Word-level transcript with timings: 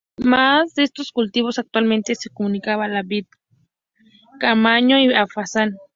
Además 0.17 0.73
de 0.73 0.81
estos 0.81 1.11
cultivos, 1.11 1.59
antiguamente 1.59 2.15
se 2.15 2.31
cultivaba 2.31 2.87
la 2.87 3.03
vid, 3.03 3.27
cáñamo 4.39 4.97
y 4.99 5.13
azafrán. 5.13 5.75